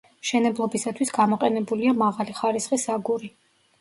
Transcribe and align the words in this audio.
მშენებლობისათვის 0.21 1.11
გამოყენებულია 1.19 1.95
მაღალი 2.01 2.39
ხარისხის 2.41 2.91
აგური. 2.95 3.35